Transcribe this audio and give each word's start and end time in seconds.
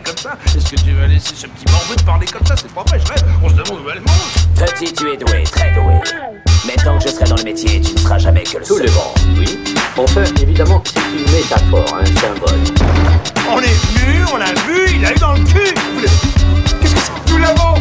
comme 0.00 0.16
ça. 0.16 0.36
Est-ce 0.46 0.70
que 0.70 0.76
tu 0.80 0.92
vas 0.92 1.06
laisser 1.06 1.34
ce 1.34 1.46
petit 1.46 1.70
morveux 1.72 1.96
te 1.96 2.02
parler 2.04 2.26
comme 2.26 2.46
ça? 2.46 2.54
C'est 2.56 2.72
pas 2.72 2.82
vrai, 2.84 3.00
je 3.00 3.12
rêve. 3.12 3.24
On 3.42 3.48
se 3.48 3.54
demande 3.54 3.80
où 3.84 3.90
elle 3.90 4.00
mange. 4.00 4.66
Petit, 4.66 4.92
tu 4.92 5.10
es 5.12 5.16
doué, 5.16 5.42
très 5.44 5.72
doué. 5.72 5.94
Mais 6.66 6.74
tant 6.82 6.98
que 6.98 7.04
je 7.04 7.08
serai 7.14 7.24
dans 7.26 7.36
le 7.36 7.42
métier, 7.44 7.80
tu 7.80 7.92
ne 7.92 7.98
seras 7.98 8.18
jamais 8.18 8.42
que 8.42 8.58
le 8.58 8.64
Tout 8.64 8.78
le 8.78 8.88
second. 8.88 9.00
monde, 9.26 9.38
oui. 9.38 9.58
Enfin, 9.96 10.22
évidemment, 10.40 10.82
c'est 10.86 11.00
une 11.00 11.32
métaphore, 11.32 11.98
un 12.00 12.06
symbole. 12.06 12.60
On 13.50 13.60
est 13.60 13.66
venu, 13.66 14.24
on 14.32 14.36
l'a 14.38 14.46
vu, 14.66 14.96
il 14.96 15.04
a 15.04 15.12
eu 15.12 15.18
dans 15.18 15.32
le 15.34 15.40
cul. 15.44 15.74
Vous 15.94 16.00
l'avez- 16.00 16.80
Qu'est-ce 16.80 16.94
que 16.94 17.00
c'est 17.00 17.32
Nous 17.32 17.38
l'avons. 17.38 17.74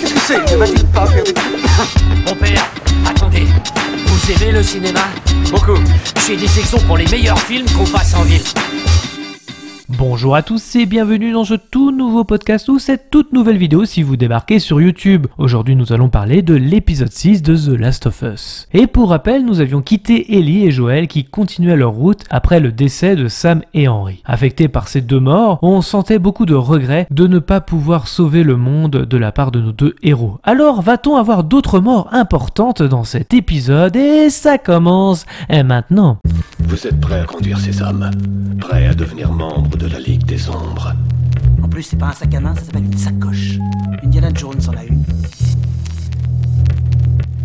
Qu'est-ce 0.00 0.14
que 0.14 0.20
c'est? 0.26 0.52
Ne 0.52 0.56
va-t-il 0.56 0.86
pas 0.86 1.06
faire 1.06 1.24
des 1.24 1.34
Mon 2.26 2.34
père, 2.34 2.66
attendez. 3.08 3.46
Vous 4.06 4.32
aimez 4.32 4.52
le 4.52 4.62
cinéma? 4.62 5.00
Beaucoup. 5.50 5.78
J'ai 6.26 6.36
des 6.36 6.48
sections 6.48 6.78
pour 6.80 6.96
les 6.96 7.06
meilleurs 7.08 7.38
films 7.40 7.66
qu'on 7.76 7.84
passe 7.86 8.14
en 8.14 8.22
ville. 8.22 8.42
Bonjour 9.96 10.34
à 10.34 10.42
tous 10.42 10.74
et 10.74 10.86
bienvenue 10.86 11.32
dans 11.32 11.44
ce 11.44 11.54
tout 11.54 11.92
nouveau 11.92 12.24
podcast 12.24 12.68
ou 12.68 12.80
cette 12.80 13.10
toute 13.10 13.32
nouvelle 13.32 13.58
vidéo 13.58 13.84
si 13.84 14.02
vous 14.02 14.16
débarquez 14.16 14.58
sur 14.58 14.80
YouTube. 14.80 15.28
Aujourd'hui 15.38 15.76
nous 15.76 15.92
allons 15.92 16.08
parler 16.08 16.42
de 16.42 16.54
l'épisode 16.54 17.12
6 17.12 17.42
de 17.42 17.54
The 17.54 17.78
Last 17.78 18.06
of 18.06 18.22
Us. 18.22 18.66
Et 18.72 18.88
pour 18.88 19.10
rappel, 19.10 19.44
nous 19.44 19.60
avions 19.60 19.82
quitté 19.82 20.36
Ellie 20.36 20.66
et 20.66 20.72
Joël 20.72 21.06
qui 21.06 21.24
continuaient 21.24 21.76
leur 21.76 21.92
route 21.92 22.24
après 22.30 22.58
le 22.58 22.72
décès 22.72 23.14
de 23.14 23.28
Sam 23.28 23.62
et 23.72 23.86
Henry. 23.86 24.20
Affectés 24.24 24.68
par 24.68 24.88
ces 24.88 25.00
deux 25.00 25.20
morts, 25.20 25.60
on 25.62 25.80
sentait 25.80 26.18
beaucoup 26.18 26.46
de 26.46 26.54
regrets 26.54 27.06
de 27.10 27.28
ne 27.28 27.38
pas 27.38 27.60
pouvoir 27.60 28.08
sauver 28.08 28.42
le 28.42 28.56
monde 28.56 28.90
de 28.90 29.16
la 29.16 29.30
part 29.30 29.52
de 29.52 29.60
nos 29.60 29.72
deux 29.72 29.94
héros. 30.02 30.38
Alors 30.42 30.82
va-t-on 30.82 31.16
avoir 31.16 31.44
d'autres 31.44 31.78
morts 31.78 32.08
importantes 32.10 32.82
dans 32.82 33.04
cet 33.04 33.32
épisode? 33.32 33.94
Et 33.94 34.28
ça 34.30 34.58
commence 34.58 35.24
et 35.48 35.62
maintenant. 35.62 36.18
Vous 36.74 36.88
êtes 36.88 37.00
prêt 37.00 37.20
à 37.20 37.24
conduire 37.24 37.60
ces 37.60 37.80
hommes? 37.82 38.10
Prêt 38.58 38.88
à 38.88 38.94
devenir 38.94 39.30
membre 39.30 39.76
de 39.76 39.86
la 39.86 40.00
Ligue 40.00 40.24
des 40.24 40.50
Ombres? 40.50 40.92
En 41.62 41.68
plus, 41.68 41.84
c'est 41.84 41.96
pas 41.96 42.08
un 42.08 42.12
sac 42.12 42.34
à 42.34 42.40
main, 42.40 42.52
ça 42.56 42.62
s'appelle 42.62 42.86
une 42.86 42.98
sacoche. 42.98 43.58
Indiana 44.02 44.30
Jones 44.34 44.60
en 44.66 44.76
a 44.76 44.82
une. 44.82 45.03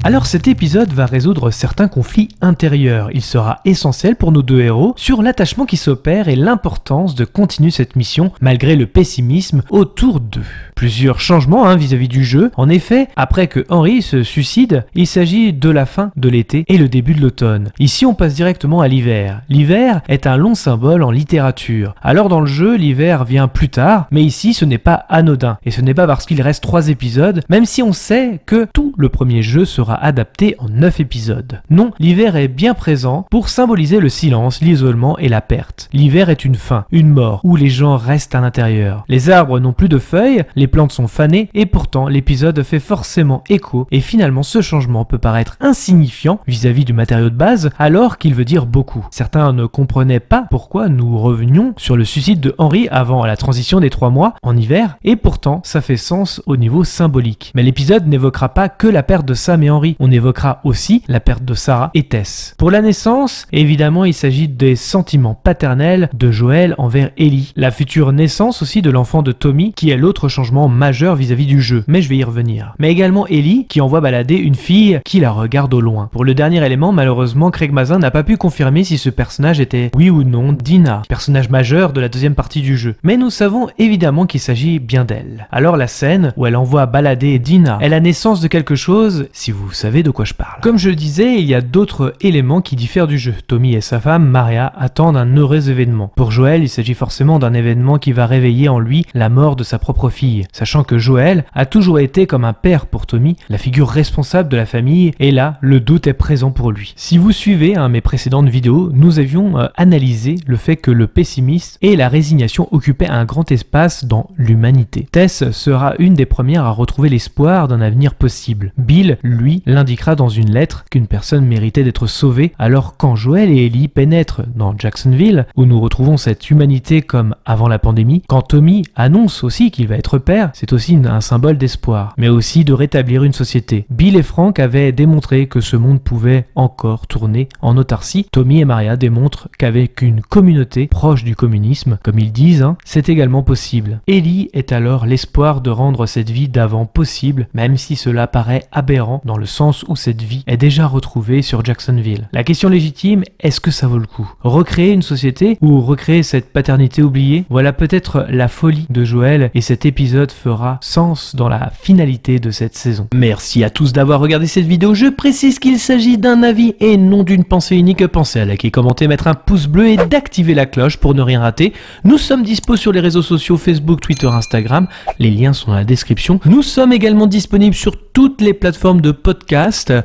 Alors 0.02 0.28
cet 0.28 0.48
épisode 0.48 0.94
va 0.94 1.06
résoudre 1.06 1.52
certains 1.52 1.90
conflits 1.90 2.30
intérieurs. 2.40 3.10
Il 3.14 3.22
sera 3.22 3.60
essentiel 3.66 4.16
pour 4.16 4.32
nos 4.32 4.42
deux 4.42 4.62
héros 4.62 4.94
sur 4.96 5.22
l'attachement 5.22 5.66
qui 5.66 5.76
s'opère 5.76 6.30
et 6.30 6.38
l'importance 6.38 7.16
de 7.16 7.26
continuer 7.26 7.70
cette 7.70 7.98
mission 7.98 8.32
malgré 8.40 8.78
le 8.78 8.88
pessimisme 8.88 9.62
autour 9.70 10.22
d'eux. 10.22 10.42
Plusieurs 10.74 11.20
changements 11.20 11.68
hein, 11.68 11.76
vis-à-vis 11.76 12.08
du 12.08 12.24
jeu. 12.24 12.50
En 12.56 12.70
effet, 12.70 13.10
après 13.18 13.48
que 13.48 13.66
Henry 13.68 14.02
se 14.02 14.24
suicide, 14.24 14.86
il 14.96 15.06
s'agit 15.06 15.52
de 15.52 15.70
la 15.70 15.86
fin 15.86 16.12
de 16.16 16.30
l'été 16.30 16.64
et 16.70 16.78
le 16.78 16.88
début 16.88 17.14
de 17.14 17.22
l'automne. 17.22 17.72
Ici 17.78 18.06
on 18.06 18.14
passe 18.14 18.36
directement 18.36 18.80
à 18.80 18.88
l'hiver. 18.88 19.42
L'hiver 19.50 20.02
est 20.08 20.28
un 20.28 20.38
long 20.38 20.56
symbole 20.56 21.04
en 21.04 21.12
littérature. 21.12 21.94
Alors 22.02 22.30
dans 22.30 22.40
le 22.40 22.48
jeu, 22.48 22.78
l'hiver 22.78 23.26
vient 23.26 23.50
plus 23.50 23.70
tard, 23.70 24.08
mais 24.12 24.24
ici 24.24 24.54
ce 24.54 24.64
n'est 24.64 24.78
pas 24.78 25.06
anodin. 25.10 25.58
Et 25.66 25.72
ce 25.72 25.82
n'est 25.82 25.94
pas 25.94 26.08
parce 26.08 26.26
qu'il 26.26 26.42
reste 26.42 26.64
trois 26.64 26.88
épisodes, 26.88 27.42
même 27.50 27.66
si 27.66 27.84
on 27.84 27.92
sait 27.92 28.40
que 28.46 28.66
tout 28.74 28.94
le 28.98 29.10
premier 29.10 29.42
jeu 29.42 29.66
sera 29.66 29.89
adapté 29.96 30.56
en 30.60 30.70
9 30.70 31.00
épisodes. 31.00 31.62
Non, 31.70 31.92
l'hiver 32.00 32.36
est 32.36 32.48
bien 32.48 32.74
présent 32.74 33.26
pour 33.30 33.50
symboliser 33.50 34.00
le 34.00 34.10
silence, 34.10 34.62
l'isolement 34.62 35.18
et 35.18 35.30
la 35.30 35.42
perte. 35.42 35.90
L'hiver 35.94 36.30
est 36.30 36.46
une 36.46 36.56
fin, 36.56 36.86
une 36.92 37.10
mort, 37.10 37.42
où 37.44 37.56
les 37.56 37.70
gens 37.70 37.98
restent 37.98 38.36
à 38.36 38.42
l'intérieur. 38.42 39.04
Les 39.08 39.30
arbres 39.30 39.60
n'ont 39.60 39.74
plus 39.74 39.90
de 39.90 39.98
feuilles, 39.98 40.44
les 40.56 40.68
plantes 40.68 40.92
sont 40.92 41.08
fanées, 41.08 41.50
et 41.54 41.66
pourtant 41.66 42.08
l'épisode 42.08 42.62
fait 42.64 42.80
forcément 42.80 43.44
écho, 43.50 43.88
et 43.92 44.00
finalement 44.00 44.44
ce 44.44 44.62
changement 44.62 45.06
peut 45.06 45.18
paraître 45.18 45.58
insignifiant 45.62 46.40
vis-à-vis 46.48 46.86
du 46.86 46.94
matériau 46.94 47.30
de 47.30 47.36
base, 47.36 47.70
alors 47.80 48.18
qu'il 48.18 48.36
veut 48.36 48.46
dire 48.46 48.66
beaucoup. 48.66 49.06
Certains 49.12 49.54
ne 49.54 49.66
comprenaient 49.66 50.20
pas 50.20 50.46
pourquoi 50.50 50.90
nous 50.90 51.18
revenions 51.18 51.74
sur 51.78 51.96
le 51.96 52.06
suicide 52.06 52.40
de 52.40 52.56
Henry 52.58 52.88
avant 52.90 53.26
la 53.26 53.38
transition 53.38 53.80
des 53.80 53.90
trois 53.90 54.10
mois 54.10 54.36
en 54.44 54.56
hiver, 54.56 54.98
et 55.04 55.16
pourtant 55.16 55.62
ça 55.64 55.82
fait 55.82 55.98
sens 55.98 56.42
au 56.46 56.58
niveau 56.58 56.84
symbolique. 56.84 57.52
Mais 57.56 57.64
l'épisode 57.64 58.08
n'évoquera 58.08 58.50
pas 58.50 58.70
que 58.70 58.88
la 58.88 59.04
perte 59.04 59.26
de 59.26 59.34
Sam 59.34 59.64
et 59.64 59.70
on 60.00 60.12
évoquera 60.12 60.62
aussi 60.64 61.04
la 61.08 61.20
perte 61.20 61.44
de 61.44 61.54
Sarah 61.54 61.92
et 61.94 62.04
Tess. 62.04 62.56
Pour 62.58 62.72
la 62.72 62.82
naissance, 62.82 63.46
évidemment 63.52 64.06
il 64.06 64.14
s'agit 64.14 64.48
des 64.48 64.76
sentiments 64.76 65.36
paternels 65.36 66.10
de 66.14 66.32
Joël 66.32 66.76
envers 66.78 67.12
Ellie, 67.18 67.54
la 67.56 67.72
future 67.72 68.12
naissance 68.12 68.62
aussi 68.62 68.82
de 68.82 68.90
l'enfant 68.90 69.22
de 69.22 69.32
Tommy, 69.32 69.74
qui 69.74 69.90
est 69.90 69.98
l'autre 69.98 70.28
changement 70.28 70.68
majeur 70.68 71.16
vis-à-vis 71.16 71.46
du 71.46 71.62
jeu, 71.62 71.84
mais 71.88 72.02
je 72.02 72.10
vais 72.10 72.18
y 72.18 72.24
revenir. 72.24 72.74
Mais 72.80 72.92
également 72.92 73.28
Ellie, 73.28 73.66
qui 73.68 73.82
envoie 73.82 74.02
balader 74.02 74.36
une 74.36 74.56
fille 74.56 75.00
qui 75.06 75.20
la 75.20 75.32
regarde 75.32 75.74
au 75.74 75.82
loin. 75.82 76.10
Pour 76.12 76.26
le 76.26 76.34
dernier 76.34 76.66
élément, 76.66 76.92
malheureusement, 76.92 77.52
Craig 77.52 77.72
Mazin 77.72 78.00
n'a 78.00 78.12
pas 78.12 78.24
pu 78.24 78.38
confirmer 78.38 78.84
si 78.84 78.98
ce 78.98 79.10
personnage 79.10 79.60
était, 79.60 79.92
oui 79.96 80.10
ou 80.10 80.24
non, 80.24 80.54
Dina, 80.54 81.02
personnage 81.08 81.50
majeur 81.50 81.94
de 81.94 82.02
la 82.02 82.10
deuxième 82.10 82.36
partie 82.36 82.62
du 82.62 82.78
jeu. 82.78 82.96
Mais 83.04 83.18
nous 83.18 83.30
savons 83.30 83.68
évidemment 83.78 84.26
qu'il 84.26 84.40
s'agit 84.40 84.80
bien 84.80 85.06
d'elle. 85.06 85.48
Alors 85.52 85.78
la 85.78 85.88
scène 85.88 86.34
où 86.38 86.46
elle 86.46 86.56
envoie 86.56 86.86
balader 86.86 87.40
Dina 87.40 87.78
est 87.82 87.90
la 87.90 88.00
naissance 88.00 88.42
de 88.42 88.48
quelque 88.48 88.76
chose, 88.76 89.28
si 89.34 89.52
vous 89.52 89.69
savez 89.74 90.04
de 90.04 90.12
quoi 90.12 90.26
je 90.26 90.34
parle. 90.34 90.62
Comme 90.62 90.78
je 90.78 90.90
le 90.90 90.96
disais, 90.96 91.40
il 91.40 91.46
y 91.46 91.56
a 91.56 91.62
d'autres 91.62 92.14
éléments 92.22 92.62
qui 92.62 92.76
diffèrent 92.76 93.08
du 93.08 93.18
jeu. 93.18 93.34
Tommy 93.48 93.74
et 93.76 93.82
sa 93.82 94.00
femme, 94.00 94.28
Maria, 94.28 94.72
attendent 94.78 95.18
un 95.18 95.36
heureux 95.36 95.70
événement. 95.70 96.12
Pour 96.16 96.32
Joël, 96.32 96.64
il 96.64 96.70
s'agit 96.70 96.94
forcément 96.94 97.40
d'un 97.40 97.54
événement 97.54 97.98
qui 97.98 98.12
va 98.12 98.26
réveiller 98.26 98.70
en 98.70 98.80
lui 98.80 99.06
la 99.14 99.30
mort 99.30 99.56
de 99.56 99.64
sa 99.64 99.80
propre 99.80 100.10
fille, 100.10 100.46
sachant 100.52 100.84
que 100.84 100.98
Joël 100.98 101.46
a 101.54 101.66
toujours 101.66 102.00
été 102.00 102.28
comme 102.28 102.46
un 102.46 102.54
père 102.54 102.86
pour 102.86 103.06
Tommy, 103.06 103.36
la 103.50 103.58
figure 103.58 103.90
responsable 103.90 104.50
de 104.50 104.58
la 104.58 104.66
famille, 104.66 105.12
et 105.20 105.32
là, 105.32 105.58
le 105.62 105.80
doute 105.80 106.08
est 106.08 106.14
présent 106.14 106.52
pour 106.52 106.72
lui. 106.72 106.94
Si 106.96 107.18
vous 107.18 107.32
suivez 107.32 107.76
mes 107.90 108.02
précédentes 108.02 108.50
vidéos, 108.50 108.90
nous 108.94 109.20
avions 109.20 109.60
euh, 109.60 109.68
analysé 109.76 110.36
le 110.46 110.58
fait 110.58 110.76
que 110.76 110.92
le 110.92 111.08
pessimisme 111.08 111.78
et 111.82 111.96
la 111.96 112.10
résignation 112.10 112.68
occupaient 112.72 113.08
un 113.08 113.26
grand 113.26 113.52
espace 113.52 114.06
dans 114.06 114.30
l'humanité. 114.38 115.08
Tess 115.12 115.50
sera 115.52 115.94
une 116.00 116.14
des 116.14 116.26
premières 116.26 116.66
à 116.66 116.72
retrouver 116.72 117.10
l'espoir 117.10 117.68
d'un 117.68 117.82
avenir 117.82 118.16
possible. 118.16 118.74
Bill, 118.78 119.18
lui, 119.24 119.59
l'indiquera 119.66 120.16
dans 120.16 120.30
une 120.30 120.52
lettre 120.52 120.86
qu'une 120.90 121.08
personne 121.08 121.46
méritait 121.46 121.84
d'être 121.84 122.08
sauvée, 122.08 122.54
alors 122.60 122.96
quand 122.98 123.16
Joël 123.16 123.50
et 123.50 123.66
Ellie 123.66 123.88
pénètrent 123.88 124.42
dans 124.56 124.78
Jacksonville, 124.78 125.46
où 125.56 125.66
nous 125.66 125.80
retrouvons 125.80 126.18
cette 126.18 126.50
humanité 126.50 127.02
comme 127.02 127.36
avant 127.46 127.68
la 127.68 127.80
pandémie, 127.80 128.24
quand 128.28 128.42
Tommy 128.42 128.84
annonce 128.96 129.44
aussi 129.44 129.72
qu'il 129.72 129.88
va 129.88 129.96
être 129.96 130.18
père, 130.18 130.52
c'est 130.54 130.74
aussi 130.74 130.98
un 131.06 131.22
symbole 131.22 131.58
d'espoir, 131.58 132.14
mais 132.18 132.30
aussi 132.30 132.66
de 132.66 132.74
rétablir 132.74 133.24
une 133.24 133.34
société. 133.34 133.86
Bill 133.90 134.16
et 134.16 134.24
Frank 134.24 134.60
avaient 134.60 134.92
démontré 134.92 135.48
que 135.48 135.62
ce 135.62 135.76
monde 135.76 136.02
pouvait 136.02 136.46
encore 136.56 137.08
tourner 137.08 137.50
en 137.62 137.78
autarcie. 137.78 138.28
Tommy 138.32 138.60
et 138.60 138.66
Maria 138.66 138.98
démontrent 138.98 139.50
qu'avec 139.58 140.02
une 140.02 140.22
communauté 140.22 140.88
proche 140.88 141.24
du 141.24 141.36
communisme, 141.36 141.98
comme 142.04 142.20
ils 142.20 142.32
disent, 142.32 142.64
hein, 142.64 142.78
c'est 142.86 143.10
également 143.10 143.44
possible. 143.44 144.02
Ellie 144.08 144.50
est 144.54 144.72
alors 144.72 145.06
l'espoir 145.06 145.62
de 145.62 145.70
rendre 145.70 146.06
cette 146.06 146.30
vie 146.30 146.50
d'avant 146.50 146.86
possible, 146.86 147.48
même 147.54 147.78
si 147.78 147.96
cela 147.96 148.28
paraît 148.28 148.66
aberrant 148.72 149.22
dans 149.26 149.38
le 149.38 149.46
sens 149.50 149.84
où 149.88 149.96
cette 149.96 150.22
vie 150.22 150.44
est 150.48 150.58
déjà 150.58 150.88
retrouvée 150.88 151.42
sur 151.42 151.64
Jacksonville. 151.64 152.30
La 152.34 152.44
question 152.44 152.70
légitime, 152.70 153.24
est-ce 153.40 153.60
que 153.60 153.72
ça 153.72 153.88
vaut 153.88 153.98
le 153.98 154.06
coup? 154.06 154.32
Recréer 154.42 154.92
une 154.92 155.02
société 155.02 155.58
ou 155.62 155.82
recréer 155.82 156.24
cette 156.24 156.54
paternité 156.54 157.02
oubliée? 157.02 157.46
Voilà 157.50 157.74
peut-être 157.74 158.26
la 158.30 158.48
folie 158.48 158.86
de 158.90 159.04
Joël 159.04 159.52
et 159.54 159.62
cet 159.62 159.86
épisode 159.86 160.32
fera 160.32 160.78
sens 160.82 161.36
dans 161.36 161.50
la 161.50 161.72
finalité 161.72 162.40
de 162.40 162.52
cette 162.52 162.76
saison. 162.76 163.08
Merci 163.14 163.64
à 163.64 163.70
tous 163.70 163.94
d'avoir 163.94 164.20
regardé 164.20 164.48
cette 164.48 164.66
vidéo. 164.66 164.94
Je 164.94 165.08
précise 165.08 165.60
qu'il 165.60 165.80
s'agit 165.80 166.18
d'un 166.18 166.44
avis 166.44 166.76
et 166.80 166.98
non 166.98 167.24
d'une 167.24 167.44
pensée 167.44 167.76
unique. 167.76 168.06
Pensez 168.08 168.40
à 168.40 168.46
liker, 168.46 168.72
commenter, 168.72 169.08
mettre 169.08 169.28
un 169.28 169.34
pouce 169.34 169.68
bleu 169.68 169.88
et 169.88 169.98
d'activer 169.98 170.54
la 170.54 170.66
cloche 170.66 170.98
pour 170.98 171.14
ne 171.14 171.22
rien 171.22 171.42
rater. 171.42 171.74
Nous 172.04 172.18
sommes 172.18 172.44
dispo 172.44 172.76
sur 172.76 172.92
les 172.92 173.00
réseaux 173.00 173.22
sociaux 173.22 173.58
Facebook, 173.58 174.02
Twitter, 174.02 174.28
Instagram. 174.28 174.88
Les 175.20 175.32
liens 175.32 175.54
sont 175.54 175.72
dans 175.72 175.78
la 175.78 175.84
description. 175.84 176.40
Nous 176.46 176.64
sommes 176.64 176.94
également 176.94 177.28
disponibles 177.28 177.76
sur 177.76 178.12
toutes 178.12 178.42
les 178.42 178.54
plateformes 178.54 179.02
de 179.02 179.12
podcast. 179.12 179.39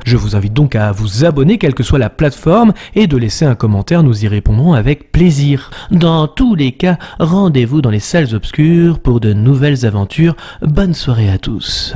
Je 0.05 0.17
vous 0.17 0.35
invite 0.35 0.53
donc 0.53 0.75
à 0.75 0.91
vous 0.91 1.25
abonner, 1.25 1.57
quelle 1.57 1.73
que 1.73 1.83
soit 1.83 1.99
la 1.99 2.09
plateforme, 2.09 2.73
et 2.95 3.07
de 3.07 3.17
laisser 3.17 3.45
un 3.45 3.55
commentaire. 3.55 4.03
Nous 4.03 4.23
y 4.25 4.27
répondrons 4.27 4.73
avec 4.73 5.11
plaisir. 5.11 5.69
Dans 5.91 6.27
tous 6.27 6.55
les 6.55 6.71
cas, 6.71 6.97
rendez-vous 7.19 7.81
dans 7.81 7.89
les 7.89 7.99
salles 7.99 8.33
obscures 8.33 8.99
pour 8.99 9.19
de 9.19 9.33
nouvelles 9.33 9.85
aventures. 9.85 10.35
Bonne 10.61 10.93
soirée 10.93 11.29
à 11.29 11.37
tous. 11.37 11.93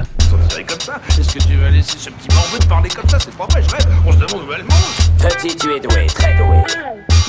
Est-ce 1.18 1.34
que 1.34 1.44
tu 1.44 1.56
vas 1.56 1.70
laisser 1.70 1.98
ce 1.98 2.10
petit 2.10 2.36
morveux 2.36 2.60
te 2.60 2.68
parler 2.68 2.90
comme 2.90 3.10
ça? 3.10 3.18
C'est 3.20 3.34
pas 3.36 3.48
vrai, 3.50 3.64
je 3.68 3.76
rêve. 3.76 3.88
On 4.06 4.12
se 4.12 4.18
demande 4.18 4.48
où 4.48 4.54
elle 4.54 4.64
mange. 4.64 5.30
Petit, 5.32 5.56
tu 5.56 5.68
es 5.74 5.80
doué, 5.80 6.06
très 6.08 6.36
doué. 6.38 6.64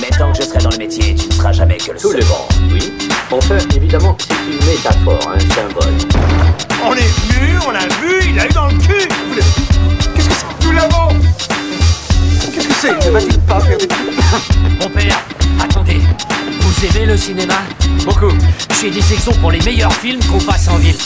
Mais 0.00 0.08
tant 0.16 0.32
que 0.32 0.38
je 0.38 0.42
serai 0.42 0.58
dans 0.62 0.70
le 0.70 0.78
métier, 0.78 1.14
tu 1.14 1.26
ne 1.28 1.32
seras 1.32 1.52
jamais 1.52 1.76
que 1.76 1.92
le 1.92 1.98
Tout 1.98 2.12
le 2.12 2.20
second. 2.22 2.34
monde, 2.62 2.72
oui. 2.72 2.92
Enfin, 3.30 3.58
évidemment, 3.76 4.16
c'est 4.18 4.34
une 4.34 4.66
métaphore, 4.66 5.32
un 5.34 5.38
symbole. 5.40 5.94
On 6.86 6.94
est 6.94 7.29
Mon 14.80 14.88
père, 14.88 15.24
attendez. 15.60 16.00
Vous 16.60 16.86
aimez 16.86 17.06
le 17.06 17.16
cinéma? 17.16 17.54
Beaucoup. 18.04 18.32
J'ai 18.80 18.90
des 18.90 19.00
sections 19.00 19.32
pour 19.34 19.52
les 19.52 19.60
meilleurs 19.60 19.92
films 19.92 20.20
qu'on 20.24 20.40
passe 20.40 20.66
en 20.68 20.76
ville. 20.76 20.96